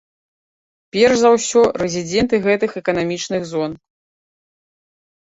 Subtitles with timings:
[0.95, 3.71] Перш за ўсё, рэзідэнты гэтых эканамічных зон.